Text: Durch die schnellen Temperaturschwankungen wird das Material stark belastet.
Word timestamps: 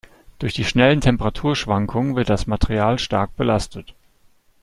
Durch 0.39 0.55
die 0.55 0.63
schnellen 0.65 0.99
Temperaturschwankungen 0.99 2.15
wird 2.15 2.27
das 2.31 2.47
Material 2.47 2.97
stark 2.97 3.35
belastet. 3.35 3.93